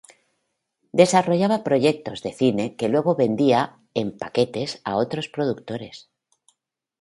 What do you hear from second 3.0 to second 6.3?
vendía en paquetes a otros productores.